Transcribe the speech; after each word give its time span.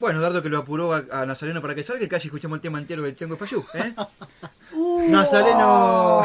Bueno, 0.00 0.22
Dardo 0.22 0.42
que 0.42 0.48
lo 0.48 0.56
apuró 0.56 0.94
a, 0.94 1.26
Nazareno 1.26 1.60
para 1.60 1.74
que 1.74 1.82
salga 1.82 2.02
y 2.02 2.08
casi 2.08 2.28
escuchamos 2.28 2.56
el 2.56 2.62
tema 2.62 2.78
entero 2.78 3.02
del 3.02 3.14
Chango 3.14 3.34
Espaciú. 3.34 3.62
¿eh? 3.74 3.94
Nazareno, 5.10 6.22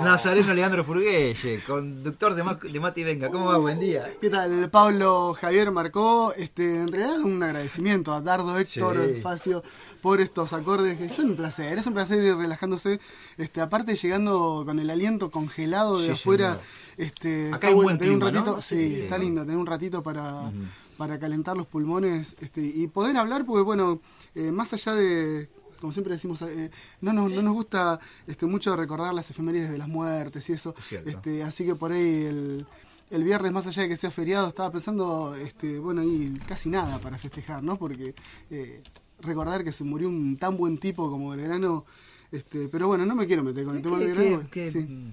Nazareno 0.02 0.54
Leandro 0.54 0.82
Furguelle, 0.82 1.60
conductor 1.66 2.34
de, 2.34 2.70
de 2.72 2.80
Mati 2.80 3.04
Venga. 3.04 3.28
¿Cómo 3.28 3.46
va? 3.46 3.58
Buen 3.58 3.78
día. 3.78 4.10
¿Qué 4.18 4.30
tal? 4.30 4.70
Pablo 4.70 5.36
Javier 5.38 5.70
marcó, 5.72 6.32
este, 6.38 6.64
en 6.64 6.88
realidad 6.88 7.20
un 7.20 7.42
agradecimiento 7.42 8.14
a 8.14 8.22
Dardo 8.22 8.58
Héctor 8.58 8.96
Espacio 8.96 9.62
por 10.00 10.22
estos 10.22 10.54
acordes 10.54 10.96
que 10.96 11.10
son 11.10 11.26
un 11.26 11.36
placer, 11.36 11.76
es 11.76 11.86
un 11.86 11.92
placer 11.92 12.24
ir 12.24 12.34
relajándose, 12.34 12.98
este, 13.36 13.60
aparte 13.60 13.94
llegando 13.94 14.62
con 14.64 14.78
el 14.78 14.88
aliento 14.88 15.30
congelado 15.30 16.00
de 16.00 16.12
afuera, 16.12 16.58
este, 16.96 17.52
Acá 17.52 17.68
hay 17.68 17.74
buen 17.74 18.02
un 18.10 18.20
ratito, 18.22 18.62
sí, 18.62 19.00
está 19.02 19.18
lindo, 19.18 19.42
tener 19.42 19.58
un 19.58 19.66
ratito 19.66 20.02
para 20.02 20.50
para 20.96 21.18
calentar 21.18 21.56
los 21.56 21.66
pulmones 21.66 22.36
este, 22.40 22.60
y 22.62 22.86
poder 22.88 23.16
hablar, 23.16 23.44
porque 23.44 23.62
bueno, 23.62 24.00
eh, 24.34 24.50
más 24.50 24.72
allá 24.72 24.94
de, 24.94 25.48
como 25.80 25.92
siempre 25.92 26.14
decimos, 26.14 26.42
eh, 26.42 26.70
no, 27.00 27.12
nos, 27.12 27.30
no 27.30 27.42
nos 27.42 27.54
gusta 27.54 28.00
este, 28.26 28.46
mucho 28.46 28.74
recordar 28.76 29.14
las 29.14 29.30
efemérides 29.30 29.70
de 29.70 29.78
las 29.78 29.88
muertes 29.88 30.48
y 30.48 30.52
eso, 30.54 30.74
este, 31.04 31.42
así 31.42 31.64
que 31.64 31.74
por 31.74 31.92
ahí 31.92 32.24
el, 32.24 32.66
el 33.10 33.24
viernes, 33.24 33.52
más 33.52 33.66
allá 33.66 33.82
de 33.82 33.88
que 33.88 33.96
sea 33.96 34.10
feriado, 34.10 34.48
estaba 34.48 34.70
pensando, 34.72 35.34
este, 35.34 35.78
bueno, 35.78 36.02
y 36.02 36.40
casi 36.46 36.68
nada 36.68 36.98
para 36.98 37.18
festejar, 37.18 37.62
¿no? 37.62 37.76
Porque 37.78 38.14
eh, 38.50 38.82
recordar 39.20 39.64
que 39.64 39.72
se 39.72 39.84
murió 39.84 40.08
un 40.08 40.36
tan 40.36 40.56
buen 40.56 40.78
tipo 40.78 41.10
como 41.10 41.34
el 41.34 41.40
verano, 41.40 41.84
este, 42.32 42.68
pero 42.68 42.88
bueno, 42.88 43.06
no 43.06 43.14
me 43.14 43.26
quiero 43.26 43.44
meter 43.44 43.64
con 43.64 43.76
el 43.76 43.82
tema 43.82 43.98
del. 43.98 44.48
Sí 44.70 45.12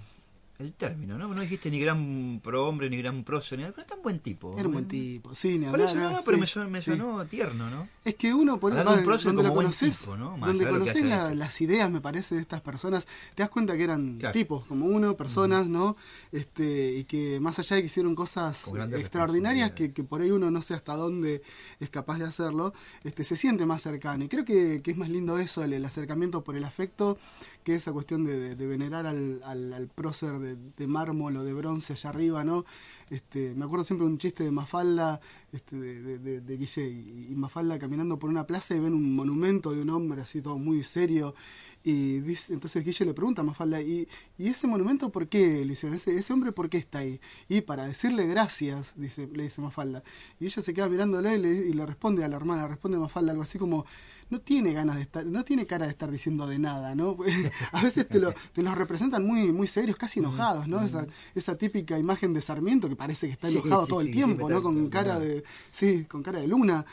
el 0.64 0.74
término, 0.74 1.18
¿no? 1.18 1.28
No 1.28 1.42
dijiste 1.42 1.70
ni 1.70 1.80
gran 1.80 2.40
prohombre 2.44 2.90
ni 2.90 2.98
gran 2.98 3.24
prócer, 3.24 3.60
ni 3.60 3.66
pero 3.66 3.86
tan 3.86 4.02
buen 4.02 4.20
tipo. 4.20 4.58
Era 4.58 4.68
un 4.68 4.74
buen 4.74 4.88
tipo, 4.88 5.36
sí, 5.36 5.60
ni 5.60 5.66
hablar, 5.66 5.72
Por 5.72 5.82
eso 5.82 6.10
no, 6.10 6.22
pero 6.26 6.38
me, 6.70 6.82
sonó, 6.82 7.26
tierno, 7.26 7.70
¿no? 7.70 7.88
Es 8.04 8.16
que 8.16 8.34
uno, 8.34 8.60
por 8.60 8.74
ejemplo, 8.74 9.18
donde, 9.18 9.44
lo 9.44 9.54
conoces, 9.54 10.06
donde 10.06 10.68
conoces 10.68 11.04
las 11.06 11.62
ideas, 11.62 11.90
me 11.90 12.02
parece, 12.02 12.36
de 12.36 12.42
estas 12.42 12.62
personas, 12.62 13.08
te 13.36 13.44
das 13.44 13.50
cuenta 13.50 13.78
que 13.78 13.84
eran 13.84 14.20
tipos 14.32 14.66
como 14.66 14.86
uno, 14.86 15.16
personas, 15.16 15.68
¿no? 15.68 15.96
este 16.32 16.94
Y 16.96 17.04
que 17.06 17.40
más 17.40 17.60
allá 17.60 17.76
de 17.76 17.82
que 17.82 17.88
hicieron 17.88 18.16
cosas 18.16 18.66
extraordinarias, 18.98 19.72
que, 19.72 19.94
que, 19.94 20.04
por 20.04 20.22
ahí 20.22 20.32
uno 20.32 20.52
no 20.52 20.62
sé 20.62 20.74
hasta 20.74 20.96
dónde 20.96 21.42
es 21.80 21.90
capaz 21.90 22.18
de 22.20 22.26
hacerlo, 22.26 22.74
este 23.04 23.24
se 23.24 23.36
siente 23.36 23.66
más 23.66 23.82
cercano. 23.82 24.24
Y 24.24 24.28
creo 24.28 24.46
que, 24.46 24.82
que 24.82 24.92
es 24.92 24.98
más 24.98 25.10
lindo 25.10 25.38
eso, 25.38 25.64
el, 25.64 25.84
acercamiento 25.84 26.44
por 26.44 26.56
el 26.56 26.64
afecto, 26.64 27.18
que 27.64 27.76
esa 27.76 27.92
cuestión 27.92 28.26
de, 28.26 28.56
venerar 28.56 29.06
al, 29.06 29.42
al, 29.44 29.74
al 29.74 29.88
prócer 29.88 30.40
de 30.40 30.53
de, 30.56 30.88
mármol 30.88 31.38
o 31.38 31.44
de 31.44 31.54
bronce 31.54 31.94
allá 31.94 32.10
arriba, 32.10 32.44
¿no? 32.44 32.66
Este, 33.10 33.54
me 33.56 33.66
acuerdo 33.66 33.86
siempre 33.86 34.08
un 34.08 34.18
chiste 34.18 34.44
de 34.44 34.52
Mafalda, 34.52 35.20
este, 35.52 35.76
de, 35.76 36.42
de, 36.42 36.58
Guille, 36.58 36.90
y, 36.90 37.34
Mafalda 37.36 37.78
caminando 37.78 38.18
por 38.18 38.30
una 38.30 38.48
plaza 38.48 38.76
y 38.76 38.80
ven 38.80 38.94
un 38.94 39.16
monumento 39.16 39.72
de 39.72 39.82
un 39.82 39.90
hombre 39.90 40.22
así 40.22 40.42
todo 40.42 40.58
muy 40.58 40.84
serio, 40.84 41.36
y 41.84 42.20
dice, 42.22 42.54
entonces 42.54 42.84
Guille 42.84 43.06
le 43.06 43.14
pregunta 43.14 43.42
a 43.42 43.46
Mafalda, 43.46 43.82
¿y, 43.82 44.08
¿y 44.38 44.48
ese 44.48 44.68
monumento 44.68 45.12
por 45.12 45.28
qué, 45.28 45.66
le 45.66 45.74
ese, 45.74 46.16
ese 46.16 46.34
hombre 46.34 46.54
por 46.54 46.70
qué 46.70 46.78
está 46.78 47.00
ahí? 47.00 47.20
Y 47.50 47.62
para 47.62 47.86
decirle 47.86 48.26
gracias, 48.26 48.94
dice, 48.96 49.28
le 49.28 49.44
dice 49.44 49.62
Mafalda. 49.62 50.02
Y 50.40 50.46
ella 50.46 50.62
se 50.62 50.74
queda 50.74 50.88
mirándole 50.88 51.36
y 51.36 51.40
le, 51.40 51.50
y 51.50 51.74
le 51.74 51.86
responde 51.86 52.24
a 52.24 52.30
la 52.30 52.38
hermana, 52.38 52.68
responde 52.68 52.98
Mafalda 52.98 53.32
algo 53.32 53.44
así 53.44 53.60
como, 53.60 53.86
no 54.30 54.40
tiene 54.40 54.74
ganas 54.74 54.98
de 54.98 55.04
estar, 55.04 55.26
no 55.26 55.44
tiene 55.44 55.66
cara 55.66 55.86
de 55.86 55.92
estar 55.92 56.10
diciendo 56.12 56.48
de 56.48 56.60
nada, 56.60 56.96
¿no? 56.96 57.18
a 57.72 57.82
veces 57.82 58.08
te, 58.08 58.20
lo, 58.20 58.34
te 58.54 58.64
los 58.64 58.78
representan 58.78 59.26
muy, 59.26 59.52
muy 59.52 59.68
serios, 59.68 59.98
casi 59.98 60.20
enojados, 60.20 60.68
¿no? 60.68 60.82
Esa, 60.82 61.06
esa 61.36 61.58
típica 61.58 61.98
imagen 61.98 62.34
de 62.34 62.42
Sarmiento 62.42 62.90
que 62.90 62.96
parece 62.96 63.28
que 63.28 63.34
está 63.34 63.50
enojado 63.50 63.88
todo 63.88 64.02
el 64.02 64.12
tiempo, 64.12 64.50
¿no? 64.50 64.62
Con 64.62 64.90
cara 64.90 65.20
de, 65.20 65.44
sí, 65.72 66.06
con 66.06 66.24
cara 66.24 66.40
de 66.40 66.48
luna. 66.48 66.86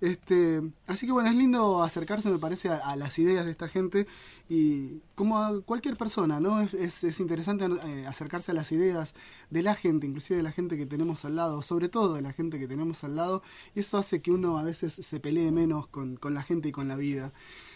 Este, 0.00 0.62
así 0.86 1.06
que 1.06 1.12
bueno, 1.12 1.28
es 1.28 1.34
lindo 1.34 1.82
acercarse, 1.82 2.28
me 2.30 2.38
parece, 2.38 2.68
a, 2.68 2.94
las 2.96 3.18
ideas 3.18 3.44
de 3.44 3.50
esta 3.50 3.68
gente 3.68 4.06
y 4.48 5.02
como 5.18 5.38
a 5.38 5.60
cualquier 5.62 5.96
persona, 5.96 6.38
¿no? 6.38 6.60
Es, 6.60 7.02
es, 7.02 7.18
interesante 7.18 7.64
eh, 7.66 8.06
acercarse 8.06 8.52
a 8.52 8.54
las 8.54 8.70
ideas 8.70 9.14
de 9.50 9.64
la 9.64 9.74
gente, 9.74 10.06
inclusive 10.06 10.36
de 10.36 10.44
la 10.44 10.52
gente 10.52 10.76
que 10.76 10.86
tenemos 10.86 11.24
al 11.24 11.34
lado, 11.34 11.60
sobre 11.60 11.88
todo 11.88 12.14
de 12.14 12.22
la 12.22 12.32
gente 12.32 12.60
que 12.60 12.68
tenemos 12.68 13.02
al 13.02 13.16
lado, 13.16 13.42
y 13.74 13.80
eso 13.80 13.98
hace 13.98 14.22
que 14.22 14.30
uno 14.30 14.58
a 14.58 14.62
veces 14.62 14.94
se 14.94 15.18
pelee 15.18 15.50
menos 15.50 15.88
con, 15.88 16.14
con 16.18 16.34
la 16.34 16.44
gente 16.44 16.68
y 16.68 16.72
con 16.72 16.86
la 16.86 16.94
vida. 16.94 17.32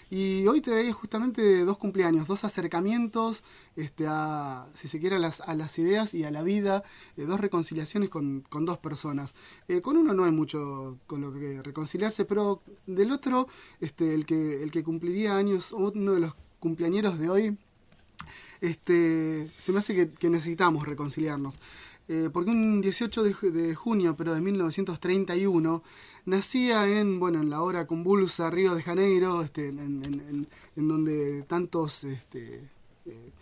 Y 0.08 0.46
hoy 0.46 0.60
traía 0.60 0.92
justamente 0.92 1.64
dos 1.64 1.78
cumpleaños, 1.78 2.28
dos 2.28 2.44
acercamientos 2.44 3.42
este, 3.74 4.06
a, 4.06 4.68
si 4.74 4.86
se 4.86 5.00
quiere, 5.00 5.16
a 5.16 5.18
las, 5.18 5.40
a 5.40 5.56
las 5.56 5.76
ideas 5.80 6.14
y 6.14 6.22
a 6.22 6.30
la 6.30 6.42
vida, 6.42 6.84
eh, 7.16 7.24
dos 7.24 7.40
reconciliaciones 7.40 8.08
con, 8.08 8.42
con 8.42 8.64
dos 8.64 8.78
personas. 8.78 9.34
Eh, 9.66 9.80
con 9.80 9.96
uno 9.96 10.14
no 10.14 10.24
hay 10.26 10.32
mucho 10.32 10.98
con 11.08 11.22
lo 11.22 11.32
que 11.32 11.60
reconciliarse, 11.60 12.24
pero 12.24 12.60
del 12.86 13.10
otro, 13.10 13.48
este, 13.80 14.14
el, 14.14 14.26
que, 14.26 14.62
el 14.62 14.70
que 14.70 14.84
cumpliría 14.84 15.36
años, 15.36 15.72
uno 15.72 16.12
de 16.12 16.20
los 16.20 16.34
cumpleañeros 16.62 17.18
de 17.18 17.28
hoy, 17.28 17.58
este, 18.60 19.50
se 19.58 19.72
me 19.72 19.80
hace 19.80 20.08
que, 20.16 20.30
necesitamos 20.30 20.86
reconciliarnos. 20.86 21.56
Eh, 22.08 22.30
porque 22.32 22.50
un 22.50 22.80
18 22.80 23.22
de, 23.24 23.74
junio, 23.74 24.14
pero 24.16 24.32
de 24.32 24.40
1931, 24.40 25.82
nacía 26.26 26.86
en, 26.88 27.18
bueno, 27.18 27.40
en 27.40 27.50
la 27.50 27.62
hora 27.62 27.86
convulsa 27.86 28.48
Río 28.48 28.76
de 28.76 28.82
Janeiro, 28.82 29.42
este, 29.42 29.68
en, 29.68 30.46
donde 30.76 31.42
tantos, 31.42 32.04
este, 32.04 32.70
eh, 33.06 33.32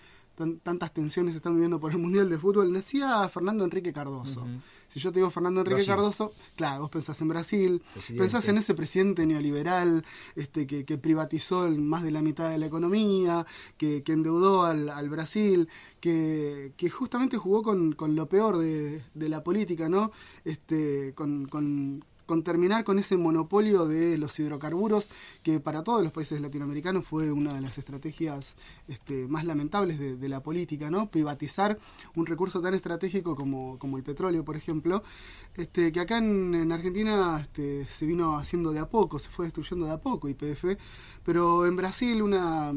tantas 0.63 0.95
tensiones 0.95 1.35
se 1.35 1.39
están 1.39 1.53
viviendo 1.53 1.79
por 1.79 1.93
el 1.93 1.99
Mundial 1.99 2.31
de 2.31 2.39
Fútbol, 2.39 2.73
nacía 2.73 3.29
Fernando 3.29 3.65
Enrique 3.65 3.93
Cardoso. 3.93 4.47
Si 4.91 4.99
yo 4.99 5.13
te 5.13 5.21
digo 5.21 5.31
Fernando 5.31 5.61
Enrique 5.61 5.87
Cardoso, 5.87 6.33
claro, 6.57 6.83
vos 6.83 6.91
pensás 6.91 7.21
en 7.21 7.29
Brasil, 7.29 7.83
pensás 8.17 8.49
en 8.49 8.59
ese 8.59 8.75
presidente 8.75 9.25
neoliberal 9.25 10.05
este, 10.35 10.67
que, 10.67 10.99
privatizó 10.99 11.69
más 11.71 12.03
de 12.03 12.11
la 12.11 12.23
mitad 12.23 12.51
de 12.51 12.59
la 12.59 12.67
economía, 12.67 13.47
que, 13.77 14.03
endeudó 14.07 14.65
al, 14.65 15.09
Brasil, 15.09 15.69
que, 16.01 16.73
justamente 16.93 17.37
jugó 17.37 17.63
con, 17.63 17.95
lo 18.17 18.29
peor 18.29 18.59
de, 18.59 19.03
la 19.15 19.45
política, 19.45 19.89
¿no? 19.89 20.11
Este, 20.45 21.15
con, 21.15 21.47
con 21.47 22.05
terminar 22.43 22.85
con 22.85 22.99
ese 22.99 23.17
monopolio 23.17 23.87
de 23.87 24.17
los 24.19 24.39
hidrocarburos 24.39 25.11
que 25.43 25.61
para 25.61 25.83
todos 25.83 26.03
los 26.03 26.13
países 26.13 26.41
latinoamericanos 26.41 27.05
fue 27.05 27.31
una 27.33 27.53
de 27.55 27.61
las 27.61 27.77
estrategias 27.77 28.55
este, 28.89 29.27
más 29.29 29.45
lamentables 29.45 29.99
de, 29.99 30.29
la 30.31 30.41
política, 30.43 30.91
¿no? 30.91 31.11
Privatizar 31.11 31.77
un 32.15 32.25
recurso 32.25 32.61
tan 32.61 32.75
estratégico 32.75 33.35
como, 33.35 33.79
como 33.79 33.97
el 33.97 34.05
petróleo, 34.05 34.45
por 34.45 34.57
ejemplo, 34.57 35.03
este, 35.57 35.91
que 35.91 36.01
acá 36.01 36.19
en, 36.19 36.71
Argentina 36.71 37.41
este, 37.41 37.87
se 37.87 38.07
vino 38.07 38.39
haciendo 38.39 38.71
de 38.71 38.79
a 38.79 38.89
poco, 38.89 39.19
se 39.19 39.29
fue 39.29 39.47
destruyendo 39.47 39.87
de 39.87 39.93
a 39.93 39.99
poco 39.99 40.29
YPF, 40.29 40.77
pero 41.25 41.67
en 41.67 41.77
Brasil 41.77 42.23
una 42.23 42.73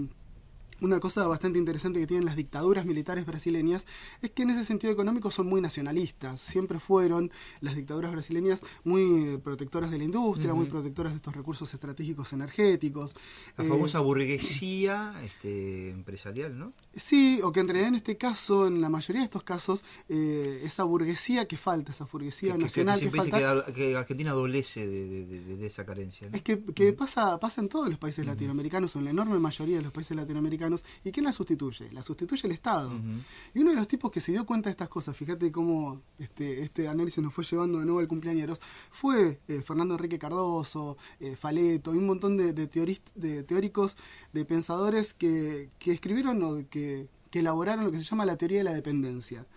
una 0.83 0.99
cosa 0.99 1.25
bastante 1.27 1.57
interesante 1.57 1.99
que 1.99 2.07
tienen 2.07 2.25
las 2.25 2.35
dictaduras 2.35 2.85
militares 2.85 3.25
brasileñas 3.25 3.88
es 4.21 4.31
que 4.31 4.44
en 4.44 4.49
ese 4.49 4.66
sentido 4.66 4.91
económico 4.91 5.31
son 5.31 5.47
muy 5.47 5.61
nacionalistas. 5.61 6.41
Siempre 6.41 6.79
fueron 6.79 7.31
las 7.61 7.75
dictaduras 7.75 8.11
brasileñas 8.11 8.61
muy 8.83 9.38
protectoras 9.38 9.91
de 9.91 9.97
la 9.97 10.03
industria, 10.03 10.53
muy 10.53 10.66
protectoras 10.66 11.13
de 11.13 11.17
estos 11.17 11.35
recursos 11.35 11.73
estratégicos 11.73 12.33
energéticos. 12.33 13.16
La 13.57 13.63
famosa 13.63 13.99
eh, 13.99 14.01
burguesía 14.01 15.13
este, 15.23 15.89
empresarial, 15.89 16.57
¿no? 16.57 16.73
Sí, 16.95 17.39
o 17.41 17.51
que 17.51 17.61
en 17.61 17.67
realidad 17.67 17.88
en 17.88 17.95
este 17.95 18.17
caso, 18.17 18.67
en 18.67 18.81
la 18.81 18.89
mayoría 18.89 19.21
de 19.21 19.25
estos 19.25 19.44
casos, 19.44 19.83
eh, 20.09 20.61
esa 20.63 20.83
burguesía 20.83 21.47
que 21.47 21.57
falta, 21.57 21.94
esa 21.94 22.05
burguesía 22.05 22.57
nacional 22.57 23.00
que, 23.00 23.09
falta... 23.09 23.65
que, 23.73 23.95
Argentina 23.95 24.31
adolece 24.31 24.85
de, 24.85 25.65
esa 25.65 25.85
carencia. 25.85 26.27
Es 26.33 26.41
que, 26.41 26.57
pasa, 26.94 27.39
pasa 27.39 27.61
en 27.61 27.69
todos 27.69 27.88
los 27.88 27.97
países 27.97 28.25
latinoamericanos, 28.25 28.95
o 28.95 29.00
en 29.00 29.05
la 29.05 29.11
enorme 29.11 29.39
mayoría 29.39 29.77
de 29.77 29.83
los 29.83 29.94
países 29.94 30.15
latinoamericanos, 30.17 30.72
¿Y 31.03 31.11
quién 31.11 31.25
la 31.25 31.34
sustituye? 31.34 31.91
La 31.91 32.03
sustituye 32.03 32.47
el 32.47 32.53
Estado. 32.53 32.91
Y 33.53 33.59
uno 33.59 33.72
de 33.72 33.75
los 33.75 33.88
tipos 33.88 34.11
que 34.11 34.22
se 34.22 34.31
dio 34.31 34.45
cuenta 34.45 34.69
de 34.69 34.72
estas 34.72 34.89
cosas, 34.89 35.16
fíjate 35.16 35.51
cómo 35.51 36.01
este, 36.17 36.61
este 36.61 36.88
análisis 36.88 37.23
nos 37.23 37.34
fue 37.34 37.44
llevando 37.44 37.79
de 37.79 37.85
nuevo 37.85 38.00
al 38.00 38.07
cumpleaños, 38.07 38.59
fue 38.91 39.39
eh, 39.47 39.62
Fernando 39.62 39.95
Enrique 39.95 40.19
Cardoso, 40.19 40.97
eh, 41.19 41.35
Faleto 41.35 41.94
y 41.94 41.97
un 41.97 42.06
montón 42.06 42.38
de, 42.38 42.53
de, 42.53 42.68
de 43.15 43.44
teóricos, 43.44 43.95
de 44.31 44.45
pensadores 44.45 45.13
que, 45.13 45.69
escribieron 45.86 46.44
o 46.44 46.69
que, 46.69 47.07
elaboraron 47.31 47.86
lo 47.86 47.92
que 47.92 47.98
se 47.98 48.03
llama 48.03 48.25
la 48.25 48.38
teoría 48.38 48.59
de 48.59 48.63
la 48.63 48.74
dependencia. 48.74 49.48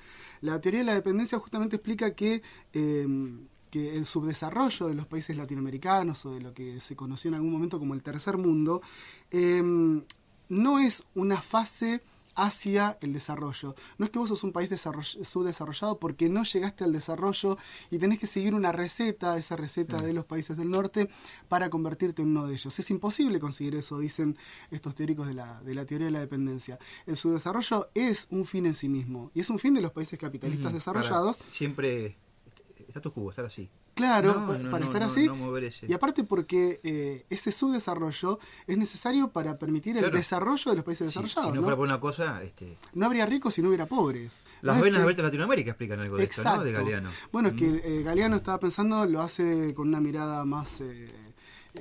La 0.40 0.60
teoría 0.62 0.80
de 0.80 0.86
la 0.86 0.94
dependencia 0.94 1.38
justamente 1.38 1.76
explica 1.76 2.14
que 2.14 2.42
em, 2.72 3.46
que 3.70 3.96
el 3.96 4.06
subdesarrollo 4.06 4.88
de 4.88 4.94
los 4.94 5.06
países 5.06 5.36
latinoamericanos 5.36 6.24
o 6.24 6.32
de 6.32 6.40
lo 6.40 6.54
que 6.54 6.80
se 6.80 6.96
conoció 6.96 7.28
en 7.28 7.34
algún 7.34 7.52
momento 7.52 7.78
como 7.78 7.94
el 7.94 8.02
tercer 8.02 8.36
mundo 8.36 8.80
eh, 9.30 9.62
no 10.48 10.78
es 10.78 11.04
una 11.14 11.40
fase 11.40 12.02
hacia 12.36 12.98
el 13.00 13.12
desarrollo. 13.12 13.74
No 13.98 14.04
es 14.04 14.12
que 14.12 14.18
vos 14.18 14.28
sos 14.28 14.44
un 14.44 14.52
país 14.52 14.70
subdesarrollado 15.22 15.98
porque 15.98 16.28
no 16.28 16.44
llegaste 16.44 16.84
al 16.84 16.92
desarrollo 16.92 17.56
y 17.90 17.98
tenés 17.98 18.18
que 18.18 18.26
seguir 18.26 18.54
una 18.54 18.72
receta, 18.72 19.36
esa 19.38 19.56
receta 19.56 19.96
de 19.96 20.12
los 20.12 20.26
países 20.26 20.56
del 20.56 20.70
norte, 20.70 21.08
para 21.48 21.70
convertirte 21.70 22.22
en 22.22 22.28
uno 22.28 22.46
de 22.46 22.54
ellos. 22.54 22.78
Es 22.78 22.90
imposible 22.90 23.40
conseguir 23.40 23.74
eso, 23.74 23.98
dicen 23.98 24.36
estos 24.70 24.94
teóricos 24.94 25.26
de 25.26 25.34
la, 25.34 25.60
de 25.62 25.74
la 25.74 25.86
teoría 25.86 26.06
de 26.06 26.12
la 26.12 26.20
dependencia. 26.20 26.78
El 27.06 27.16
subdesarrollo 27.16 27.88
es 27.94 28.26
un 28.30 28.44
fin 28.44 28.66
en 28.66 28.74
sí 28.74 28.88
mismo 28.88 29.30
y 29.34 29.40
es 29.40 29.50
un 29.50 29.58
fin 29.58 29.74
de 29.74 29.80
los 29.80 29.92
países 29.92 30.18
capitalistas 30.18 30.72
desarrollados. 30.74 31.38
siempre, 31.48 32.18
está 32.86 33.00
tu 33.00 33.10
jugo, 33.10 33.30
estar 33.30 33.46
así. 33.46 33.70
Claro, 33.96 34.46
para 34.70 34.84
estar 34.84 35.02
así. 35.04 35.26
Y 35.88 35.92
aparte 35.94 36.22
porque 36.22 36.80
eh, 36.84 37.24
ese 37.30 37.50
subdesarrollo 37.50 38.38
es 38.66 38.76
necesario 38.76 39.28
para 39.28 39.58
permitir 39.58 39.96
el 39.96 40.10
desarrollo 40.10 40.70
de 40.70 40.76
los 40.76 40.84
países 40.84 41.06
desarrollados. 41.06 41.46
Si 41.46 41.56
no, 41.56 41.62
fuera 41.62 41.76
por 41.76 41.86
una 41.86 41.98
cosa... 41.98 42.42
Este... 42.42 42.76
No 42.92 43.06
habría 43.06 43.24
ricos 43.24 43.54
si 43.54 43.62
no 43.62 43.68
hubiera 43.68 43.86
pobres. 43.86 44.42
Las 44.60 44.78
venas 44.82 45.00
abiertas 45.00 45.22
de 45.22 45.28
Latinoamérica 45.28 45.70
explican 45.70 45.98
algo 45.98 46.18
de 46.18 46.24
esto, 46.24 46.44
¿no? 46.44 46.62
De 46.62 46.72
Galeano. 46.72 47.08
Bueno, 47.32 47.48
es 47.48 47.54
que 47.54 47.68
mm. 47.68 47.80
eh, 47.84 48.02
Galeano 48.02 48.36
estaba 48.36 48.60
pensando, 48.60 49.06
lo 49.06 49.22
hace 49.22 49.72
con 49.74 49.88
una 49.88 50.00
mirada 50.00 50.44
más... 50.44 50.82
Eh, 50.82 51.08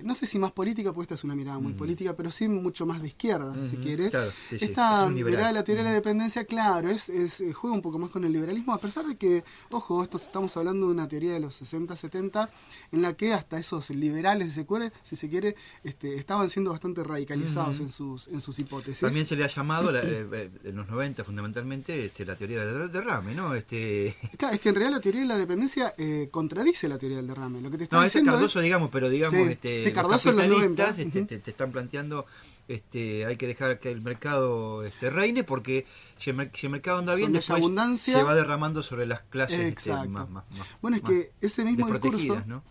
no 0.03 0.15
sé 0.15 0.25
si 0.25 0.39
más 0.39 0.51
política, 0.51 0.91
porque 0.93 1.03
esta 1.03 1.15
es 1.15 1.23
una 1.23 1.35
mirada 1.35 1.59
muy 1.59 1.73
mm. 1.73 1.77
política, 1.77 2.15
pero 2.15 2.31
sí 2.31 2.47
mucho 2.47 2.85
más 2.85 3.01
de 3.01 3.07
izquierda, 3.07 3.53
si 3.69 3.77
quiere. 3.77 4.11
esta 4.51 5.09
mirada 5.09 5.47
de 5.47 5.53
la 5.53 5.63
teoría 5.63 5.83
de 5.83 5.89
la 5.89 5.95
dependencia, 5.95 6.45
claro, 6.45 6.89
es, 6.89 7.09
es, 7.09 7.41
eh, 7.41 7.53
juega 7.53 7.75
un 7.75 7.81
poco 7.81 7.99
más 7.99 8.09
con 8.09 8.23
el 8.23 8.31
liberalismo, 8.31 8.73
a 8.73 8.79
pesar 8.79 9.05
de 9.05 9.15
que, 9.15 9.43
ojo, 9.71 10.03
esto 10.03 10.17
estamos 10.17 10.55
hablando 10.57 10.87
de 10.87 10.93
una 10.93 11.07
teoría 11.07 11.33
de 11.33 11.39
los 11.39 11.55
60, 11.55 11.95
70, 11.95 12.49
en 12.91 13.01
la 13.01 13.13
que 13.13 13.33
hasta 13.33 13.57
esos 13.57 13.89
liberales, 13.89 14.49
si 14.49 14.61
se 14.61 14.65
quiere, 14.65 14.91
si 15.03 15.15
se 15.15 15.29
quiere 15.29 15.55
este, 15.83 16.15
estaban 16.15 16.49
siendo 16.49 16.71
bastante 16.71 17.03
radicalizados 17.03 17.79
en, 17.79 17.91
sus, 17.91 18.27
en 18.27 18.41
sus 18.41 18.57
hipótesis. 18.59 18.99
También 18.99 19.25
se 19.25 19.35
le 19.35 19.43
ha 19.43 19.47
llamado, 19.47 19.95
eh, 19.95 20.27
eh, 20.31 20.51
en 20.63 20.75
los 20.75 20.87
90 20.87 21.23
fundamentalmente, 21.23 22.05
este, 22.05 22.25
la 22.25 22.35
teoría 22.35 22.65
del 22.65 22.91
derrame, 22.91 23.35
¿no? 23.35 23.53
Este... 23.55 24.15
Claro, 24.37 24.55
es 24.55 24.61
que 24.61 24.69
en 24.69 24.75
realidad 24.75 24.97
la 24.97 25.01
teoría 25.01 25.21
de 25.21 25.27
la 25.27 25.37
dependencia 25.37 25.93
contradice 26.29 26.89
la 26.89 26.97
teoría 26.97 27.17
del 27.17 27.27
derrame. 27.27 27.61
Lo 27.61 27.71
que 27.71 27.77
te 27.77 27.83
está 27.85 27.97
no, 27.97 28.03
ese 28.03 28.19
es 28.19 28.25
Cardoso, 28.25 28.59
digamos, 28.59 28.89
pero 28.91 29.09
digamos... 29.09 29.47
este 29.47 29.84
Cardoso 29.93 30.29
en 30.29 30.37
los 30.37 30.47
90. 30.47 30.95
Este, 30.97 31.39
te, 31.39 31.51
están 31.51 31.71
planteando 31.71 32.25
este, 32.67 33.25
hay 33.25 33.37
que 33.37 33.47
dejar 33.47 33.79
que 33.79 33.91
el 33.91 34.01
mercado 34.01 34.83
este, 34.83 35.09
reine 35.09 35.43
porque 35.43 35.85
si 36.17 36.29
el, 36.29 36.69
mercado 36.69 36.99
anda 36.99 37.13
bien, 37.15 37.33
después 37.33 37.63
se 37.99 38.23
va 38.23 38.33
derramando 38.33 38.81
sobre 38.81 39.05
las 39.05 39.21
clases 39.21 39.59
este, 39.59 39.91
más, 40.07 40.29
más, 40.29 40.45
Bueno, 40.81 40.97
es 40.97 41.03
que 41.03 41.31
ese 41.41 41.65
mismo 41.65 41.89
discurso, 41.91 42.41
¿no? 42.45 42.63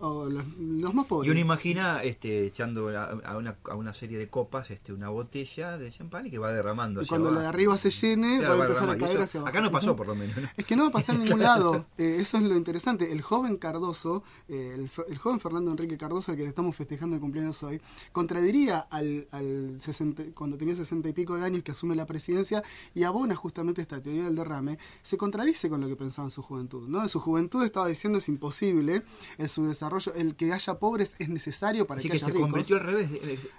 o 0.00 0.26
los, 0.26 0.94
más 0.94 1.06
pobres. 1.06 1.28
Y 1.28 1.30
uno 1.30 1.40
imagina 1.40 2.02
este, 2.02 2.46
echando 2.46 2.88
a, 2.88 3.36
una, 3.36 3.56
a 3.64 3.74
una 3.74 3.92
serie 3.92 4.18
de 4.18 4.28
copas 4.28 4.70
este, 4.70 4.92
una 4.92 5.08
botella 5.08 5.78
de 5.78 5.90
champán 5.90 6.26
y 6.26 6.30
que 6.30 6.38
va 6.38 6.52
derramando. 6.52 7.02
Y 7.02 7.06
cuando 7.06 7.30
la 7.30 7.42
de 7.42 7.46
arriba 7.46 7.76
se 7.78 7.90
llene, 7.90 8.40
va 8.40 8.54
a 8.54 8.56
empezar 8.56 8.90
a 8.90 8.96
caer 8.96 9.20
hacia 9.20 9.40
abajo. 9.40 9.50
Acá 9.50 9.60
no 9.60 9.70
pasó, 9.70 9.96
por 9.96 10.06
lo 10.06 10.14
menos. 10.14 10.36
Es 10.56 10.64
que 10.64 10.76
no 10.76 10.84
va 10.84 10.88
a 10.88 10.92
pasar 10.92 11.16
en 11.16 11.24
ningún 11.24 11.40
lado. 11.42 11.86
Eh, 11.98 12.18
eso 12.20 12.36
es 12.38 12.42
lo 12.44 12.56
interesante. 12.56 13.12
El 13.12 13.22
joven 13.22 13.56
Cardoso, 13.56 14.22
eh, 14.48 14.74
el, 14.74 15.18
joven 15.18 15.40
Fernando 15.40 15.70
Enrique 15.70 15.96
Cardoso, 15.96 16.30
al 16.30 16.36
que 16.36 16.42
le 16.42 16.48
estamos 16.48 16.74
festejando 16.74 17.16
el 17.16 17.20
cumpleaños 17.20 17.62
hoy, 17.62 17.80
contradiría 18.12 18.78
al, 18.78 19.28
al 19.36 19.80
60, 19.80 20.24
cuando 20.34 20.56
tenía 20.56 20.74
sesenta 20.76 21.08
y 21.08 21.12
pico 21.12 21.36
de 21.36 21.44
años 21.44 21.62
que 21.62 21.72
asume 21.72 21.94
la 21.94 22.06
presidencia 22.06 22.62
y 22.94 23.02
abona 23.02 23.34
justamente 23.34 23.82
esta 23.82 24.00
teoría 24.00 24.24
del 24.24 24.34
derrame, 24.34 24.78
se 25.02 25.16
contradice 25.16 25.68
con 25.68 25.80
lo 25.80 25.88
que 25.88 25.96
pensaba 25.96 26.26
en 26.26 26.30
su 26.30 26.42
juventud. 26.42 26.88
¿no? 26.88 27.02
En 27.02 27.08
su 27.08 27.20
juventud 27.20 27.64
estaba 27.64 27.88
diciendo 27.88 28.18
es 28.18 28.28
imposible, 28.28 29.02
en 29.38 29.48
su 29.48 29.66
desarrollo, 29.66 30.14
el 30.14 30.36
que 30.36 30.52
haya 30.52 30.78
pobres 30.78 31.14
es 31.18 31.28
necesario 31.28 31.86
para 31.86 32.00
que, 32.00 32.08
que 32.08 32.18
se 32.18 32.32
convirtió 32.32 32.76
al 32.76 32.82
revés. 32.82 33.10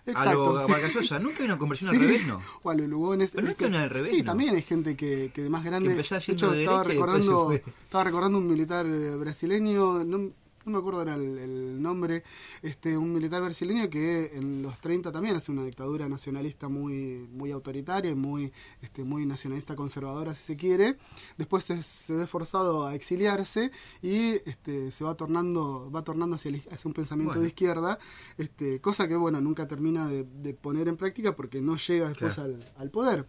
Exacto. 0.05 0.57
A 0.59 0.67
lo 0.67 0.67
nunca 1.19 1.37
hay 1.39 1.45
una 1.45 1.57
conversión 1.57 1.89
al 1.89 1.99
revés, 1.99 2.27
¿no. 2.27 2.41
O 2.63 2.69
a 2.69 2.75
lo 2.75 2.87
Lugones. 2.87 3.31
Pero 3.31 3.45
no 3.45 3.51
es 3.51 3.57
que, 3.57 3.65
al 3.65 3.89
revés. 3.89 4.09
Sí, 4.09 4.23
también 4.23 4.55
hay 4.55 4.61
gente 4.61 4.95
que, 4.95 5.31
que 5.33 5.43
de 5.43 5.49
más 5.49 5.63
grande. 5.63 5.93
de 5.93 6.01
hecho, 6.01 6.53
estaba 6.53 6.83
recordando, 6.83 7.51
estaba 7.51 8.03
recordando 8.03 8.37
un 8.37 8.47
militar 8.47 8.85
eh, 8.85 9.15
brasileño. 9.15 10.03
No, 10.03 10.31
no 10.67 10.73
me 10.73 10.79
acuerdo 10.79 11.01
era 11.01 11.15
el, 11.15 11.81
nombre, 11.81 12.23
este, 12.61 12.97
un 12.97 13.13
militar 13.13 13.41
brasileño 13.41 13.89
que 13.89 14.31
en 14.35 14.61
los 14.61 14.77
30 14.79 15.11
también 15.11 15.35
hace 15.35 15.51
una 15.51 15.63
dictadura 15.63 16.09
nacionalista 16.09 16.67
muy, 16.67 17.27
muy 17.31 17.51
autoritaria 17.51 18.11
y 18.11 18.15
muy, 18.15 18.51
este, 18.81 19.03
muy 19.03 19.25
nacionalista 19.25 19.75
conservadora, 19.75 20.35
si 20.35 20.43
se 20.43 20.57
quiere. 20.57 20.97
Después 21.37 21.63
se, 21.63 22.13
ve 22.13 22.27
forzado 22.27 22.85
a 22.85 22.95
exiliarse 22.95 23.71
y 24.01 24.41
este, 24.45 24.91
se 24.91 25.03
va 25.03 25.15
tornando, 25.15 25.89
va 25.89 26.03
tornando 26.03 26.35
hacia, 26.35 26.51
hacia 26.71 26.87
un 26.87 26.93
pensamiento 26.93 27.39
de 27.39 27.47
izquierda, 27.47 27.97
este, 28.37 28.81
cosa 28.81 29.07
que 29.07 29.15
bueno, 29.15 29.39
nunca 29.39 29.67
termina 29.67 30.07
de, 30.07 30.53
poner 30.53 30.87
en 30.87 30.97
práctica 30.97 31.35
porque 31.35 31.61
no 31.61 31.77
llega 31.77 32.09
después 32.09 32.37
al, 32.39 32.57
al 32.77 32.89
poder. 32.89 33.25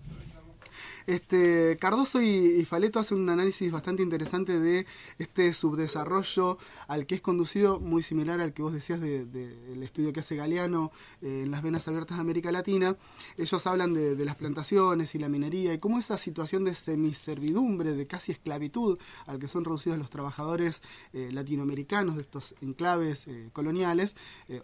Este, 1.08 1.78
Cardoso 1.80 2.20
y, 2.20 2.66
Faleto 2.66 2.98
hacen 3.00 3.16
un 3.16 3.30
análisis 3.30 3.72
bastante 3.72 4.02
interesante 4.02 4.60
de 4.60 4.84
este 5.18 5.54
subdesarrollo 5.54 6.58
al 6.86 7.06
que 7.06 7.14
es 7.14 7.22
conducido, 7.22 7.80
muy 7.80 8.02
similar 8.02 8.42
al 8.42 8.52
que 8.52 8.60
vos 8.60 8.74
decías 8.74 9.00
del 9.00 9.32
de, 9.32 9.82
estudio 9.82 10.12
que 10.12 10.20
hace 10.20 10.36
Galeano 10.36 10.92
eh, 11.22 11.44
en 11.44 11.50
las 11.50 11.62
venas 11.62 11.88
abiertas 11.88 12.18
de 12.18 12.20
América 12.20 12.52
Latina. 12.52 12.94
Ellos 13.38 13.66
hablan 13.66 13.94
de, 13.94 14.22
las 14.22 14.36
plantaciones 14.36 15.14
y 15.14 15.18
la 15.18 15.30
minería 15.30 15.72
y 15.72 15.78
cómo 15.78 15.98
esa 15.98 16.18
situación 16.18 16.64
de 16.64 16.74
semiservidumbre, 16.74 17.92
de 17.92 18.06
casi 18.06 18.32
esclavitud 18.32 18.98
al 19.24 19.38
que 19.38 19.48
son 19.48 19.64
reducidos 19.64 19.96
los 19.96 20.10
trabajadores 20.10 20.82
eh, 21.14 21.30
latinoamericanos 21.32 22.16
de 22.16 22.20
estos 22.20 22.54
enclaves 22.60 23.28
eh, 23.28 23.48
coloniales 23.54 24.14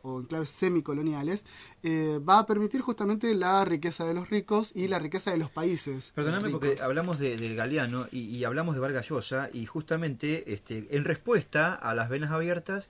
o 0.02 0.20
enclaves 0.20 0.50
semicoloniales, 0.50 1.46
va 1.84 2.40
a 2.40 2.46
permitir 2.46 2.82
justamente 2.82 3.34
la 3.34 3.64
riqueza 3.64 4.04
de 4.04 4.12
los 4.12 4.28
ricos 4.28 4.72
y 4.74 4.88
la 4.88 4.98
riqueza 4.98 5.30
de 5.30 5.38
los 5.38 5.50
países 5.50 6.12
porque 6.50 6.76
hablamos 6.80 7.18
de, 7.18 7.36
del 7.36 7.56
Galeano 7.56 8.06
y, 8.10 8.44
hablamos 8.44 8.74
de 8.74 8.80
Vargas 8.80 9.08
Llosa 9.08 9.50
y 9.52 9.66
justamente 9.66 10.52
este, 10.52 10.88
en 10.90 11.04
respuesta 11.04 11.74
a 11.74 11.94
las 11.94 12.08
venas 12.08 12.30
abiertas, 12.30 12.88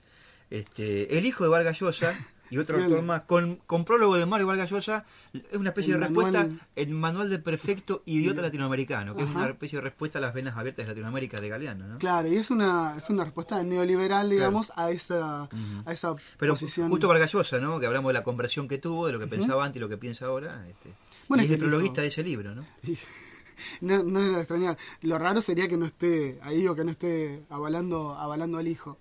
este, 0.49 1.17
el 1.17 1.25
hijo 1.25 1.43
de 1.43 1.49
Vargas 1.49 1.79
Llosa 1.79 2.13
y 2.49 2.57
otro 2.57 2.81
autor 2.81 3.01
más, 3.01 3.21
con, 3.21 3.57
con, 3.65 3.85
prólogo 3.85 4.15
de 4.15 4.25
Mario 4.25 4.47
Vargas 4.47 4.69
Llosa, 4.69 5.05
es 5.33 5.57
una 5.57 5.69
especie 5.69 5.93
de 5.93 5.99
respuesta, 5.99 6.47
el 6.75 6.89
manual 6.89 7.29
de 7.29 7.39
perfecto 7.39 8.03
idiota 8.05 8.41
latinoamericano, 8.41 9.15
que 9.15 9.23
es 9.23 9.29
una 9.29 9.49
especie 9.49 9.79
de 9.79 9.83
respuesta 9.83 10.19
a 10.19 10.21
las 10.21 10.33
venas 10.33 10.55
abiertas 10.55 10.85
de 10.85 10.91
Latinoamérica 10.91 11.41
de 11.41 11.49
Galeano. 11.49 11.87
¿no? 11.87 11.97
Claro, 11.97 12.27
y 12.27 12.35
es 12.35 12.51
una, 12.51 12.95
es 12.97 13.09
una 13.09 13.23
respuesta 13.23 13.61
neoliberal, 13.63 14.29
digamos, 14.29 14.71
a 14.75 14.91
esa, 14.91 15.49
a 15.85 15.91
esa 15.91 16.15
Pero 16.37 16.55
justo 16.55 17.07
Vargas 17.07 17.31
Llosa, 17.31 17.59
¿no? 17.59 17.79
que 17.79 17.87
hablamos 17.87 18.09
de 18.09 18.13
la 18.13 18.23
conversión 18.23 18.67
que 18.67 18.77
tuvo, 18.77 19.07
de 19.07 19.13
lo 19.13 19.19
que 19.19 19.27
pensaba 19.27 19.65
antes 19.65 19.77
y 19.77 19.79
lo 19.79 19.89
que 19.89 19.97
piensa 19.97 20.25
ahora. 20.25 20.65
Este, 20.69 20.91
bueno, 21.27 21.43
y 21.43 21.47
es 21.47 21.51
el 21.53 21.59
prologuista 21.59 22.01
de 22.01 22.07
ese 22.07 22.23
libro, 22.23 22.53
¿no? 22.53 22.65
no, 23.81 24.03
no 24.03 24.19
es 24.19 24.33
de 24.33 24.39
extrañar. 24.39 24.77
Lo 25.01 25.17
raro 25.17 25.41
sería 25.41 25.67
que 25.67 25.77
no 25.77 25.85
esté 25.85 26.39
ahí 26.41 26.67
o 26.67 26.75
que 26.75 26.83
no 26.83 26.91
esté 26.91 27.43
avalando, 27.49 28.13
avalando 28.13 28.57
al 28.57 28.67
hijo. 28.67 28.97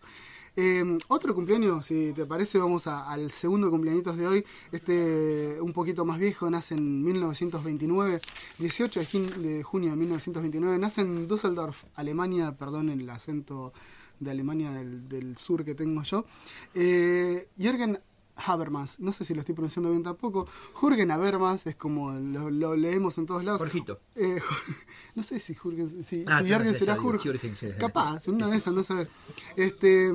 Em, 0.56 1.00
otro 1.08 1.34
cumpleaños, 1.34 1.86
si 1.86 2.12
te 2.12 2.26
parece, 2.26 2.58
vamos 2.58 2.86
al 2.86 3.32
segundo 3.32 3.70
cumpleaños 3.70 4.16
de 4.16 4.26
hoy. 4.26 4.44
Este, 4.70 5.60
un 5.60 5.72
poquito 5.72 6.04
más 6.04 6.18
viejo, 6.18 6.48
nace 6.48 6.74
en 6.74 7.02
1929, 7.02 8.20
18 8.58 9.00
de, 9.38 9.62
junio 9.64 9.90
de 9.90 9.96
1929. 9.96 10.78
Nace 10.78 11.00
en 11.00 11.26
Düsseldorf, 11.26 11.82
Alemania, 11.96 12.52
perdón 12.52 12.88
el 12.90 13.08
acento 13.10 13.72
de 14.20 14.30
Alemania 14.30 14.70
del, 14.70 15.36
sur 15.36 15.64
que 15.64 15.74
tengo 15.74 16.02
yo. 16.04 16.24
Eh, 16.72 17.48
Jürgen 17.58 17.98
Habermas, 18.36 18.98
no 18.98 19.12
sé 19.12 19.24
si 19.24 19.34
lo 19.34 19.40
estoy 19.40 19.54
pronunciando 19.54 19.90
bien 19.90 20.02
tampoco. 20.02 20.46
Jürgen 20.74 21.10
Habermas 21.10 21.66
es 21.66 21.76
como 21.76 22.12
lo, 22.12 22.76
leemos 22.76 23.16
en 23.18 23.26
todos 23.26 23.44
lados. 23.44 23.60
Jorgito. 23.60 24.00
Eh, 24.14 24.40
no 25.14 25.22
sé 25.22 25.38
si 25.38 25.54
Jürgen, 25.54 26.04
si, 26.04 26.24
ah, 26.26 26.42
Jürgen 26.42 26.74
será 26.74 26.96
Jürgen. 26.96 27.38
Capaz, 27.78 28.28
una 28.28 28.48
de 28.48 28.56
esas, 28.56 28.74
no 28.74 28.82
sé. 28.82 29.08
Este, 29.56 30.12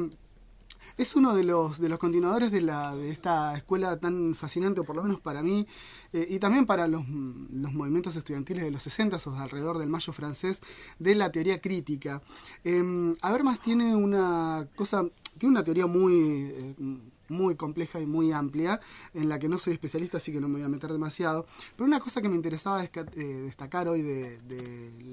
es 0.99 1.15
uno 1.15 1.33
de 1.33 1.45
los, 1.45 1.79
de 1.79 1.87
los 1.87 1.97
continuadores 1.97 2.51
de, 2.51 2.59
la, 2.59 2.93
de 2.93 3.09
esta 3.09 3.55
escuela 3.55 3.97
tan 3.97 4.35
fascinante, 4.35 4.83
por 4.83 4.97
lo 4.97 5.03
menos 5.03 5.21
para 5.21 5.41
mí, 5.41 5.65
eh, 6.11 6.27
y 6.29 6.39
también 6.39 6.65
para 6.65 6.89
los, 6.89 7.07
los, 7.07 7.73
movimientos 7.73 8.17
estudiantiles 8.17 8.65
de 8.65 8.71
los 8.71 8.83
60 8.83 9.17
o 9.25 9.35
alrededor 9.35 9.77
del 9.77 9.87
mayo 9.87 10.11
francés, 10.11 10.61
de 10.99 11.15
la 11.15 11.31
teoría 11.31 11.61
crítica. 11.61 12.21
Eh, 12.65 13.15
Habermas 13.21 13.61
tiene 13.61 13.95
una 13.95 14.67
cosa, 14.75 15.05
tiene 15.37 15.53
una 15.53 15.63
teoría 15.63 15.87
muy... 15.87 16.75
Muy 17.29 17.55
compleja 17.55 17.99
y 17.99 18.05
muy 18.05 18.31
amplia, 18.31 18.79
en 19.13 19.29
la 19.29 19.39
que 19.39 19.47
no 19.47 19.59
soy 19.59 19.73
especialista, 19.73 20.17
así 20.17 20.31
que 20.31 20.41
no 20.41 20.47
me 20.47 20.55
voy 20.55 20.63
a 20.63 20.69
meter 20.69 20.91
demasiado. 20.91 21.45
Pero 21.75 21.85
una 21.85 21.99
cosa 21.99 22.21
que 22.21 22.29
me 22.29 22.35
interesaba 22.35 22.83
eh, 22.83 22.89
destacar 23.45 23.87
hoy 23.87 24.01
de, 24.01 24.37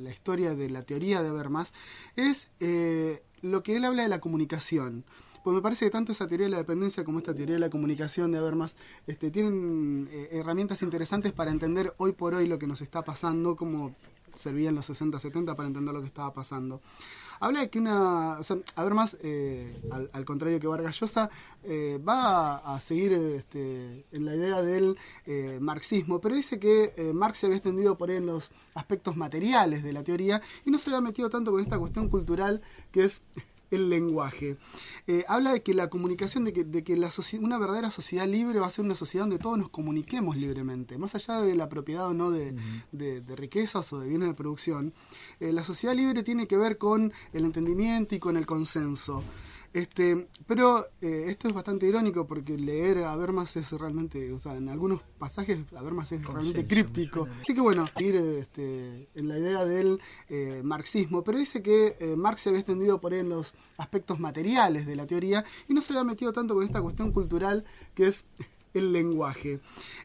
la 0.02 0.10
historia 0.10 0.54
de 0.54 0.70
la 0.70 0.82
teoría 0.82 1.22
de 1.22 1.28
Habermas 1.28 1.72
es 2.16 2.48
eh, 2.60 3.22
lo 3.42 3.62
que 3.62 3.76
él 3.76 3.84
habla 3.84 4.02
de 4.02 4.08
la 4.08 4.20
comunicación. 4.20 5.04
Pues 5.46 5.54
me 5.54 5.62
parece 5.62 5.84
que 5.84 5.92
tanto 5.92 6.10
esa 6.10 6.26
teoría 6.26 6.46
de 6.46 6.50
la 6.50 6.56
dependencia 6.56 7.04
como 7.04 7.18
esta 7.18 7.32
teoría 7.32 7.54
de 7.54 7.60
la 7.60 7.70
comunicación 7.70 8.32
de 8.32 8.38
Habermas 8.38 8.74
este, 9.06 9.30
tienen 9.30 10.08
eh, 10.10 10.30
herramientas 10.32 10.82
interesantes 10.82 11.32
para 11.32 11.52
entender 11.52 11.94
hoy 11.98 12.14
por 12.14 12.34
hoy 12.34 12.48
lo 12.48 12.58
que 12.58 12.66
nos 12.66 12.80
está 12.80 13.04
pasando, 13.04 13.54
como 13.54 13.94
servían 14.34 14.74
los 14.74 14.90
60-70 14.90 15.54
para 15.54 15.68
entender 15.68 15.94
lo 15.94 16.00
que 16.00 16.08
estaba 16.08 16.32
pasando. 16.32 16.80
Habla 17.38 17.60
de 17.60 17.70
que 17.70 17.78
una. 17.78 18.40
O 18.40 18.42
sea, 18.42 18.56
más, 18.92 19.18
eh, 19.22 19.72
al, 20.12 20.24
contrario 20.24 20.58
que 20.58 20.66
Vargas 20.66 20.98
Llosa, 20.98 21.30
eh, 21.62 22.00
va 22.02 22.56
a, 22.56 22.80
seguir 22.80 23.12
este, 23.12 24.04
en 24.10 24.24
la 24.24 24.34
idea 24.34 24.62
del 24.62 24.96
eh, 25.26 25.58
marxismo, 25.60 26.20
pero 26.20 26.34
dice 26.34 26.58
que 26.58 27.12
Marx 27.14 27.38
se 27.38 27.46
había 27.46 27.58
extendido 27.58 27.96
por 27.96 28.10
ahí 28.10 28.16
en 28.16 28.26
los 28.26 28.50
aspectos 28.74 29.16
materiales 29.16 29.84
de 29.84 29.92
la 29.92 30.02
teoría 30.02 30.42
y 30.64 30.72
no 30.72 30.78
se 30.78 30.90
había 30.90 31.02
metido 31.02 31.30
tanto 31.30 31.52
con 31.52 31.60
esta 31.60 31.78
cuestión 31.78 32.08
cultural 32.08 32.62
que 32.90 33.04
es 33.04 33.20
el 33.70 33.90
lenguaje. 33.90 34.56
Eh, 35.06 35.24
habla 35.28 35.52
de 35.52 35.62
que 35.62 35.74
la 35.74 35.88
comunicación, 35.88 36.44
de 36.44 36.52
que, 36.52 36.64
de 36.64 36.84
que 36.84 36.96
la 36.96 37.10
una 37.40 37.58
verdadera 37.58 37.90
sociedad 37.90 38.26
libre 38.26 38.60
va 38.60 38.66
a 38.66 38.70
ser 38.70 38.84
una 38.84 38.96
sociedad 38.96 39.24
donde 39.24 39.38
todos 39.38 39.58
nos 39.58 39.70
comuniquemos 39.70 40.36
libremente, 40.36 40.98
más 40.98 41.14
allá 41.14 41.40
de 41.40 41.54
la 41.54 41.68
propiedad 41.68 42.06
o 42.08 42.14
no 42.14 42.30
de, 42.30 42.54
riquezas 43.36 43.92
o 43.92 44.00
de 44.00 44.08
bienes 44.08 44.28
de 44.28 44.34
producción. 44.34 44.92
Eh, 45.40 45.52
la 45.52 45.64
sociedad 45.64 45.94
libre 45.94 46.22
tiene 46.22 46.46
que 46.46 46.56
ver 46.56 46.78
con 46.78 47.12
el 47.32 47.44
entendimiento 47.44 48.14
y 48.14 48.18
con 48.18 48.36
el 48.36 48.46
consenso. 48.46 49.22
Este, 49.76 50.26
pero 50.46 50.86
eh, 51.02 51.26
esto 51.28 51.48
es 51.48 51.52
bastante 51.52 51.84
irónico 51.84 52.26
porque 52.26 52.56
leer 52.56 53.04
a 53.04 53.12
Habermas 53.12 53.56
es 53.56 53.70
realmente, 53.72 54.32
o 54.32 54.38
sea, 54.38 54.56
en 54.56 54.70
algunos 54.70 55.02
pasajes 55.18 55.58
Habermas 55.76 56.10
es 56.12 56.24
realmente 56.24 56.66
críptico. 56.66 57.28
Así 57.42 57.52
que 57.52 57.60
bueno, 57.60 57.84
ir 57.98 58.16
este, 58.16 59.06
en 59.14 59.28
la 59.28 59.38
idea 59.38 59.66
del 59.66 60.00
eh, 60.30 60.62
marxismo, 60.64 61.22
pero 61.22 61.36
dice 61.36 61.60
que 61.60 61.98
eh, 62.00 62.16
Marx 62.16 62.40
se 62.40 62.48
había 62.48 62.60
extendido 62.60 63.02
por 63.02 63.12
ahí 63.12 63.18
en 63.18 63.28
los 63.28 63.52
aspectos 63.76 64.18
materiales 64.18 64.86
de 64.86 64.96
la 64.96 65.06
teoría 65.06 65.44
y 65.68 65.74
no 65.74 65.82
se 65.82 65.92
había 65.92 66.04
metido 66.04 66.32
tanto 66.32 66.54
con 66.54 66.64
esta 66.64 66.80
cuestión 66.80 67.12
cultural 67.12 67.66
que 67.94 68.06
es 68.06 68.24
el 68.78 68.92
lenguaje. 68.92 69.60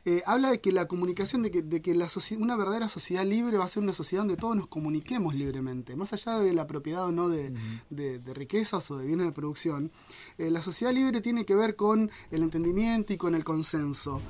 Eh, 0.05 0.23
habla 0.25 0.51
de 0.51 0.61
que 0.61 0.71
la 0.71 0.87
comunicación, 0.87 1.43
de 1.43 1.51
que, 1.51 1.61
de 1.61 1.81
que 1.81 1.93
la 1.95 2.07
una 2.37 2.55
verdadera 2.55 2.89
sociedad 2.89 3.25
libre 3.25 3.57
va 3.57 3.65
a 3.65 3.69
ser 3.69 3.83
una 3.83 3.93
sociedad 3.93 4.23
donde 4.23 4.37
todos 4.37 4.55
nos 4.55 4.67
comuniquemos 4.67 5.35
libremente, 5.35 5.95
más 5.95 6.13
allá 6.13 6.39
de 6.39 6.53
la 6.53 6.67
propiedad 6.67 7.05
o 7.05 7.11
no 7.11 7.29
de, 7.29 7.53
riquezas 8.33 8.89
o 8.91 8.97
de 8.97 9.05
bienes 9.05 9.25
de 9.25 9.31
producción. 9.31 9.91
Eh, 10.37 10.49
la 10.49 10.61
sociedad 10.61 10.93
libre 10.93 11.21
tiene 11.21 11.45
que 11.45 11.55
ver 11.55 11.75
con 11.75 12.11
el 12.31 12.43
entendimiento 12.43 13.13
y 13.13 13.17
con 13.17 13.35
el 13.35 13.43
consenso. 13.43 14.21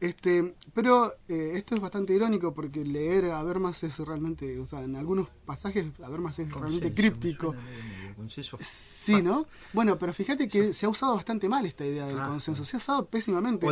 Este, 0.00 0.54
pero 0.72 1.12
eh, 1.28 1.52
esto 1.56 1.74
es 1.74 1.80
bastante 1.80 2.14
irónico 2.14 2.54
porque 2.54 2.84
leer 2.84 3.26
a 3.26 3.38
Habermas 3.38 3.82
es 3.84 3.98
realmente, 3.98 4.58
o 4.58 4.64
sea, 4.64 4.82
en 4.82 4.96
algunos 4.96 5.28
pasajes 5.44 5.86
Habermas 6.02 6.38
es 6.38 6.50
realmente 6.50 6.94
críptico. 6.94 7.54
Sí, 8.30 9.22
¿no? 9.22 9.46
Bueno, 9.72 9.98
pero 9.98 10.12
fíjate 10.12 10.46
que 10.46 10.74
se 10.74 10.84
ha 10.84 10.88
usado 10.88 11.14
bastante 11.14 11.48
mal 11.48 11.64
esta 11.64 11.86
idea 11.86 12.06
del 12.06 12.20
ah, 12.20 12.28
consenso, 12.28 12.64
se 12.64 12.76
ha 12.76 12.78
usado 12.78 13.06
pésimamente. 13.06 13.66
O, 13.66 13.70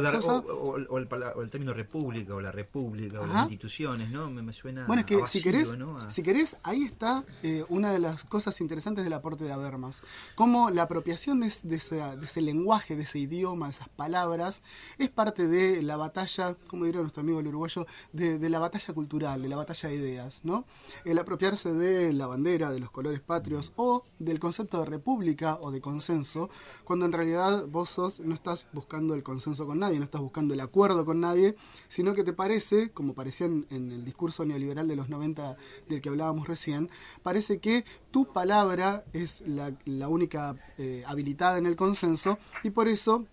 el, 0.96 1.50
término 1.50 1.74
república 1.74 2.34
o 2.34 2.40
la 2.40 2.50
república 2.50 3.20
o 3.20 3.26
las 3.26 3.42
instituciones, 3.42 4.10
¿no? 4.10 4.30
Me, 4.30 4.52
suena 4.52 4.86
Bueno, 4.86 5.00
es 5.00 5.06
que 5.06 5.26
si, 5.26 5.42
querés, 5.42 5.74
si 6.10 6.22
querés, 6.22 6.56
ahí 6.62 6.82
está 6.82 7.24
eh, 7.42 7.64
una 7.68 7.92
de 7.92 7.98
las 7.98 8.24
cosas 8.24 8.60
interesantes 8.60 9.04
del 9.04 9.12
aporte 9.12 9.44
de 9.44 9.52
Habermas. 9.52 10.00
Cómo 10.34 10.70
la 10.70 10.82
apropiación 10.84 11.40
de, 11.40 11.52
de, 11.62 11.76
ese, 11.76 12.40
lenguaje, 12.40 12.96
de 12.96 13.02
ese 13.02 13.18
idioma, 13.18 13.66
de 13.66 13.72
esas 13.72 13.88
palabras, 13.90 14.62
es 14.96 15.10
parte 15.10 15.46
de 15.46 15.82
la 15.82 15.96
batalla, 15.98 16.17
como 16.66 16.84
diría 16.84 17.00
nuestro 17.00 17.22
amigo 17.22 17.40
el 17.40 17.48
uruguayo, 17.48 17.86
de, 18.12 18.48
la 18.48 18.58
batalla 18.58 18.94
cultural, 18.94 19.42
de 19.42 19.48
la 19.48 19.56
batalla 19.56 19.88
de 19.88 19.94
ideas, 19.94 20.40
¿no? 20.42 20.64
El 21.04 21.18
apropiarse 21.18 21.72
de 21.72 22.12
la 22.12 22.26
bandera, 22.26 22.70
de 22.70 22.80
los 22.80 22.90
colores 22.90 23.20
patrios 23.20 23.72
o 23.76 24.04
del 24.18 24.40
concepto 24.40 24.80
de 24.80 24.86
república 24.86 25.58
o 25.60 25.70
de 25.70 25.80
consenso, 25.80 26.50
cuando 26.84 27.06
en 27.06 27.12
realidad 27.12 27.66
vos 27.66 27.90
sos, 27.90 28.20
no 28.20 28.34
estás 28.34 28.66
buscando 28.72 29.14
el 29.14 29.22
consenso 29.22 29.66
con 29.66 29.78
nadie, 29.78 29.98
no 29.98 30.04
estás 30.04 30.20
buscando 30.20 30.54
el 30.54 30.60
acuerdo 30.60 31.04
con 31.04 31.20
nadie, 31.20 31.54
sino 31.88 32.14
que 32.14 32.24
te 32.24 32.32
parece, 32.32 32.90
como 32.90 33.14
parecía 33.14 33.46
en, 33.46 33.66
el 33.70 34.04
discurso 34.04 34.44
neoliberal 34.44 34.88
de 34.88 34.96
los 34.96 35.08
90 35.08 35.56
del 35.88 36.00
que 36.00 36.08
hablábamos 36.08 36.48
recién, 36.48 36.90
parece 37.22 37.58
que 37.58 37.84
tu 38.10 38.32
palabra 38.32 39.04
es 39.12 39.42
la, 39.46 40.08
única 40.08 40.56
eh, 40.78 41.04
habilitada 41.06 41.58
en 41.58 41.66
el 41.66 41.76
consenso 41.76 42.38
y 42.62 42.70
por 42.70 42.88
eso 42.88 43.26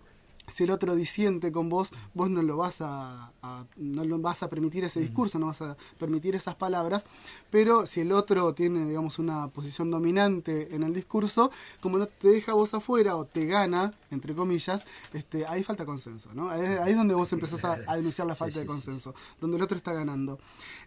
si 0.48 0.64
el 0.64 0.72
otro 0.72 0.96
disiente 0.96 1.52
con 1.52 1.70
vos, 1.70 1.92
vos 2.14 2.30
no 2.30 2.42
lo 2.42 2.58
vas 2.58 2.82
a, 2.82 3.32
no 3.78 4.04
lo 4.04 4.20
vas 4.20 4.44
a 4.44 4.50
permitir 4.50 4.84
ese 4.84 5.00
discurso, 5.00 5.40
no 5.40 5.48
vas 5.48 5.62
a 5.62 5.76
permitir 5.98 6.36
esas 6.36 6.56
palabras, 6.56 7.06
pero 7.50 7.86
si 7.86 8.02
el 8.02 8.12
otro 8.12 8.54
tiene, 8.54 8.86
digamos, 8.88 9.20
una 9.20 9.48
posición 9.50 9.90
dominante 9.92 10.76
en 10.76 10.84
el 10.84 10.94
discurso, 10.94 11.52
como 11.82 11.98
no 11.98 12.08
te 12.08 12.30
deja 12.30 12.54
vos 12.54 12.74
afuera 12.74 13.16
o 13.16 13.26
te 13.26 13.46
gana, 13.46 13.94
entre 14.12 14.34
comillas, 14.34 14.86
este, 15.14 15.46
ahí 15.48 15.64
falta 15.64 15.86
consenso, 15.86 16.34
¿no? 16.34 16.50
Ahí, 16.50 16.92
es 16.92 16.98
donde 16.98 17.14
vos 17.14 17.32
empezás 17.34 17.64
a, 17.66 17.96
denunciar 17.96 18.28
la 18.28 18.36
falta 18.36 18.60
de 18.60 18.66
consenso, 18.66 19.14
donde 19.40 19.58
el 19.58 19.64
otro 19.64 19.78
está 19.78 19.94
ganando. 19.94 20.40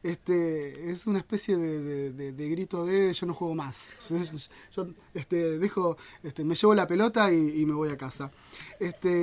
Este, 0.02 0.90
es 0.90 1.06
una 1.06 1.18
especie 1.18 1.56
de, 1.56 2.48
grito 2.48 2.84
de 2.84 3.12
yo 3.12 3.26
no 3.26 3.34
juego 3.34 3.54
más, 3.54 3.88
yo, 4.08 4.86
este, 5.14 5.58
dejo, 5.58 5.96
este, 6.22 6.44
me 6.44 6.54
llevo 6.54 6.74
la 6.74 6.86
pelota 6.86 7.32
y, 7.32 7.60
y 7.60 7.66
me 7.66 7.74
voy 7.74 7.90
a 7.90 7.96
casa. 7.96 8.30
Este, 8.78 9.18